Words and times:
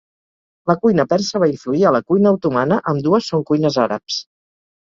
La 0.71 0.75
cuina 0.85 1.05
persa 1.11 1.41
va 1.43 1.49
influir 1.51 1.85
a 1.89 1.93
la 1.97 2.01
cuina 2.13 2.31
otomana, 2.39 2.81
ambdues 2.93 3.31
són 3.35 3.47
cuines 3.51 3.79
àrabs. 3.89 4.19